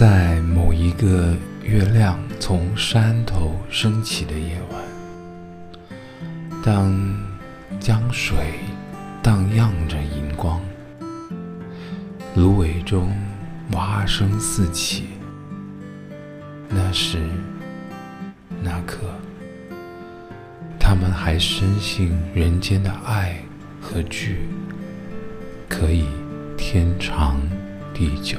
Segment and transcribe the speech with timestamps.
[0.00, 4.82] 在某一个月亮从山头升起的夜晚，
[6.64, 6.90] 当
[7.78, 8.34] 江水
[9.22, 10.58] 荡漾着银光，
[12.34, 13.14] 芦苇中
[13.72, 15.08] 蛙声四起。
[16.66, 17.18] 那时
[18.62, 19.00] 那刻，
[20.78, 23.36] 他们还深信人间的爱
[23.82, 24.48] 和聚
[25.68, 26.06] 可以
[26.56, 27.38] 天长
[27.92, 28.38] 地久。